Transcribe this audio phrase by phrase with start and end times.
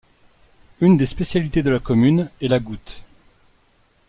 [0.79, 3.05] Une des spécialités de la commune est la goutte.